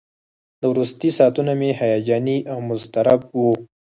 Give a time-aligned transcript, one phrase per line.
[0.59, 3.51] دا وروستي ساعتونه مې هیجاني او مضطرب وو.